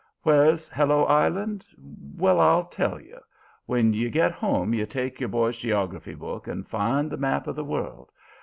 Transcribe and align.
Where's 0.23 0.67
Hello 0.67 1.03
Island? 1.05 1.63
Well, 1.77 2.39
I'll 2.39 2.65
tell 2.65 2.99
you. 2.99 3.19
When 3.67 3.93
you 3.93 4.09
get 4.09 4.31
home 4.31 4.73
you 4.73 4.87
take 4.87 5.19
your 5.19 5.29
boy's 5.29 5.57
geography 5.57 6.15
book 6.15 6.47
and 6.47 6.67
find 6.67 7.11
the 7.11 7.17
map 7.17 7.45
of 7.45 7.55
the 7.55 7.63
world. 7.63 8.09